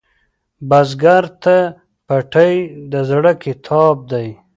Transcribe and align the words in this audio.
بزګر 0.69 1.23
ته 1.43 1.57
پټی 2.07 2.53
د 2.91 2.93
زړۀ 3.09 3.33
کتاب 3.43 3.95
دی 4.11 4.27